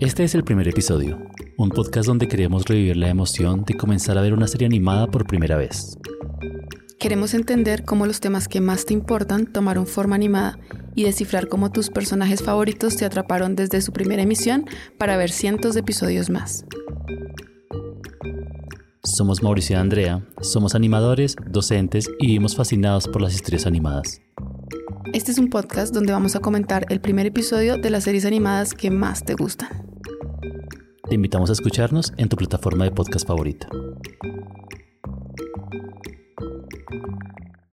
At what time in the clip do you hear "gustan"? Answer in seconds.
29.34-29.68